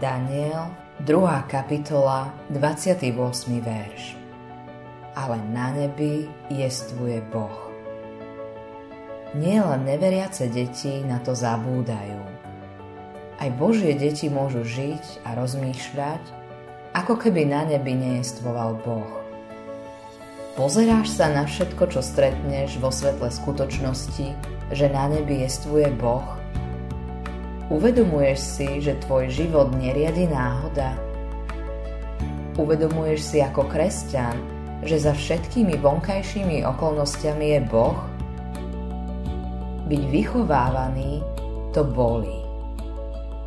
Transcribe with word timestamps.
Daniel, 0.00 0.74
2. 1.06 1.42
kapitola, 1.46 2.34
28. 2.50 3.14
verš. 3.62 4.18
Ale 5.14 5.38
na 5.54 5.70
nebi 5.70 6.26
jestvuje 6.50 7.22
Boh. 7.30 7.70
Nie 9.38 9.62
len 9.62 9.86
neveriace 9.86 10.50
deti 10.50 10.98
na 11.06 11.22
to 11.22 11.38
zabúdajú. 11.38 12.18
Aj 13.38 13.50
Božie 13.54 13.94
deti 13.94 14.26
môžu 14.26 14.66
žiť 14.66 15.22
a 15.22 15.38
rozmýšľať, 15.38 16.22
ako 16.98 17.14
keby 17.14 17.46
na 17.46 17.62
nebi 17.62 17.94
nejestvoval 17.94 18.82
Boh. 18.82 19.22
Pozeráš 20.58 21.14
sa 21.14 21.30
na 21.30 21.46
všetko, 21.46 21.86
čo 21.86 22.02
stretneš 22.02 22.82
vo 22.82 22.90
svetle 22.90 23.30
skutočnosti, 23.30 24.26
že 24.74 24.86
na 24.90 25.06
nebi 25.06 25.46
jestvuje 25.46 25.86
Boh– 25.94 26.26
Uvedomuješ 27.72 28.38
si, 28.44 28.68
že 28.84 29.00
tvoj 29.08 29.32
život 29.32 29.72
neriadi 29.72 30.28
náhoda? 30.28 30.92
Uvedomuješ 32.60 33.20
si 33.24 33.38
ako 33.40 33.64
kresťan, 33.72 34.36
že 34.84 35.00
za 35.00 35.16
všetkými 35.16 35.80
vonkajšími 35.80 36.60
okolnostiami 36.60 37.56
je 37.56 37.60
Boh? 37.64 37.96
Byť 39.88 40.02
vychovávaný 40.12 41.24
to 41.72 41.88
bolí. 41.88 42.44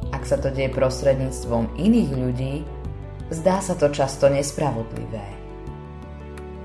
Ak 0.09 0.25
sa 0.25 0.41
to 0.41 0.49
deje 0.49 0.73
prostredníctvom 0.73 1.77
iných 1.77 2.11
ľudí, 2.17 2.55
zdá 3.29 3.61
sa 3.61 3.77
to 3.77 3.93
často 3.93 4.33
nespravodlivé. 4.33 5.29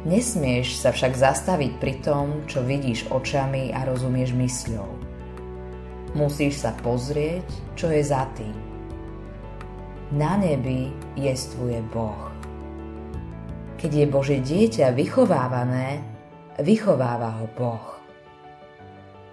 Nesmieš 0.08 0.80
sa 0.80 0.88
však 0.88 1.20
zastaviť 1.20 1.72
pri 1.76 2.00
tom, 2.00 2.48
čo 2.48 2.64
vidíš 2.64 3.12
očami 3.12 3.76
a 3.76 3.84
rozumieš 3.84 4.32
mysľou 4.32 5.01
Musíš 6.12 6.60
sa 6.60 6.76
pozrieť, 6.76 7.48
čo 7.72 7.88
je 7.88 8.04
za 8.04 8.28
tým. 8.36 8.52
Na 10.12 10.36
nebi 10.36 10.92
jestvuje 11.16 11.80
Boh. 11.88 12.28
Keď 13.80 13.90
je 13.96 14.06
Bože 14.12 14.36
dieťa 14.44 14.92
vychovávané, 14.92 16.04
vychováva 16.60 17.40
ho 17.40 17.48
Boh. 17.56 17.86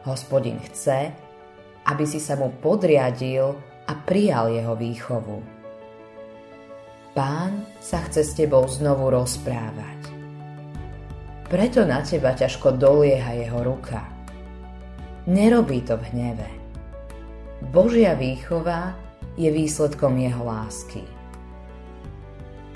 Hospodin 0.07 0.63
chce, 0.71 1.11
aby 1.83 2.03
si 2.07 2.23
sa 2.23 2.39
mu 2.39 2.47
podriadil 2.63 3.51
a 3.83 3.93
prijal 3.99 4.55
jeho 4.55 4.79
výchovu. 4.79 5.37
Pán 7.11 7.67
sa 7.83 7.99
chce 8.07 8.23
s 8.23 8.31
tebou 8.39 8.63
znovu 8.71 9.11
rozprávať. 9.11 9.99
Preto 11.51 11.83
na 11.83 11.99
teba 12.05 12.31
ťažko 12.31 12.79
dolieha 12.79 13.35
jeho 13.35 13.59
ruka. 13.67 14.05
Nerobí 15.27 15.83
to 15.83 15.99
v 15.99 16.07
hneve. 16.15 16.58
Božia 17.59 18.15
výchova 18.15 18.95
je 19.35 19.51
výsledkom 19.51 20.15
jeho 20.15 20.47
lásky. 20.47 21.03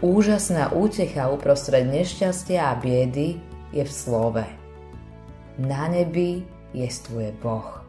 Úžasná 0.03 0.75
útecha 0.75 1.31
uprostred 1.31 1.87
nešťastia 1.87 2.59
a 2.67 2.75
biedy 2.75 3.39
je 3.71 3.79
v 3.79 3.91
slove. 3.91 4.43
Na 5.55 5.87
nebi 5.87 6.43
jestvuje 6.75 7.31
Boh. 7.39 7.79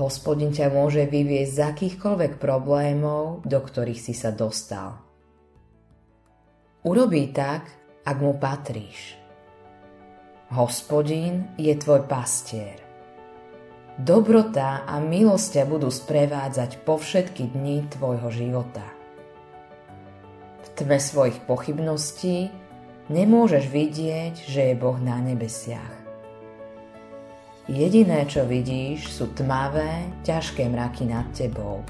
Hospodin 0.00 0.48
ťa 0.48 0.72
môže 0.72 1.04
vyviesť 1.04 1.52
z 1.52 1.60
akýchkoľvek 1.60 2.40
problémov, 2.40 3.44
do 3.44 3.60
ktorých 3.60 4.00
si 4.00 4.16
sa 4.16 4.32
dostal. 4.32 4.96
Urobí 6.88 7.36
tak, 7.36 7.68
ak 8.00 8.16
mu 8.16 8.32
patríš. 8.40 9.20
Hospodin 10.56 11.52
je 11.60 11.76
tvoj 11.76 12.08
pastier. 12.08 12.85
Dobrota 13.96 14.84
a 14.84 15.00
milosť 15.00 15.56
ťa 15.56 15.64
budú 15.72 15.88
sprevádzať 15.88 16.84
po 16.84 17.00
všetky 17.00 17.56
dni 17.56 17.88
tvojho 17.88 18.28
života. 18.28 18.84
V 20.60 20.68
tme 20.76 21.00
svojich 21.00 21.40
pochybností 21.48 22.52
nemôžeš 23.08 23.64
vidieť, 23.72 24.52
že 24.52 24.60
je 24.68 24.74
Boh 24.76 25.00
na 25.00 25.16
nebesiach. 25.24 25.96
Jediné, 27.72 28.28
čo 28.28 28.44
vidíš, 28.44 29.08
sú 29.08 29.32
tmavé, 29.32 30.04
ťažké 30.28 30.68
mraky 30.68 31.08
nad 31.08 31.32
tebou. 31.32 31.80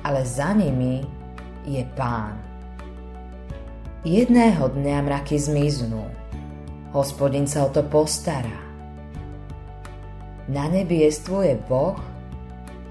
Ale 0.00 0.24
za 0.24 0.56
nimi 0.56 1.04
je 1.68 1.84
Pán. 1.92 2.40
Jedného 4.00 4.72
dňa 4.72 4.96
mraky 5.04 5.36
zmiznú. 5.36 6.08
Hospodin 6.96 7.44
sa 7.44 7.68
o 7.68 7.70
to 7.70 7.84
postará 7.84 8.63
na 10.48 10.68
nebi 10.68 11.08
jestvuje 11.08 11.56
Boh 11.68 11.96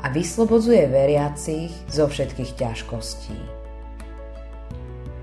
a 0.02 0.09
vyslobodzuje 0.09 0.90
veriacich 0.90 1.72
zo 1.88 2.09
všetkých 2.09 2.52
ťažkostí. 2.58 3.38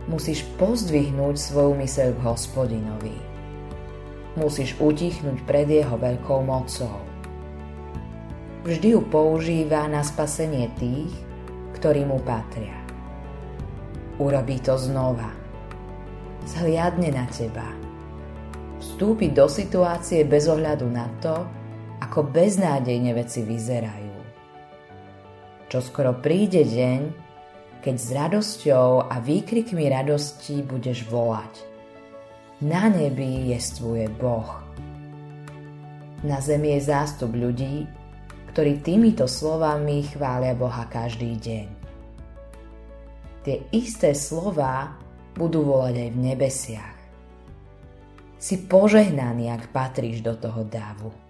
Musíš 0.09 0.47
pozdvihnúť 0.59 1.37
svoju 1.39 1.73
myseľ 1.77 2.09
k 2.17 2.21
hospodinovi. 2.25 3.17
Musíš 4.39 4.79
utichnúť 4.79 5.43
pred 5.47 5.67
jeho 5.69 5.99
veľkou 5.99 6.41
mocou. 6.47 7.03
Vždy 8.67 8.95
ju 8.95 9.01
používa 9.07 9.87
na 9.91 10.03
spasenie 10.03 10.71
tých, 10.79 11.13
ktorí 11.79 12.07
mu 12.07 12.19
patria. 12.23 12.79
Urobí 14.21 14.61
to 14.61 14.77
znova. 14.77 15.33
Zhliadne 16.45 17.09
na 17.15 17.25
teba. 17.29 17.65
Vstúpi 18.81 19.33
do 19.33 19.49
situácie 19.49 20.25
bez 20.25 20.49
ohľadu 20.49 20.89
na 20.89 21.09
to, 21.21 21.45
ako 22.01 22.33
beznádejne 22.33 23.13
veci 23.13 23.45
vyzerajú. 23.45 24.19
Čo 25.71 25.79
skoro 25.79 26.17
príde 26.19 26.67
deň, 26.67 27.01
keď 27.81 27.97
s 27.97 28.09
radosťou 28.13 29.09
a 29.09 29.17
výkrikmi 29.23 29.89
radosti 29.89 30.61
budeš 30.61 31.07
volať. 31.09 31.55
Na 32.61 32.93
nebi 32.93 33.49
jestvuje 33.57 34.11
Boh. 34.21 34.61
Na 36.21 36.37
zemi 36.45 36.77
je 36.77 36.81
zástup 36.85 37.33
ľudí, 37.33 37.89
ktorí 38.53 38.85
týmito 38.85 39.25
slovami 39.25 40.05
chvália 40.05 40.53
Boha 40.53 40.85
každý 40.85 41.41
deň. 41.41 41.69
Tie 43.41 43.57
isté 43.73 44.13
slova 44.13 44.93
budú 45.33 45.65
volať 45.65 45.95
aj 45.97 46.11
v 46.13 46.19
nebesiach. 46.21 46.99
Si 48.37 48.61
požehnaný, 48.69 49.49
ak 49.49 49.73
patríš 49.73 50.21
do 50.21 50.37
toho 50.37 50.61
dávu. 50.69 51.30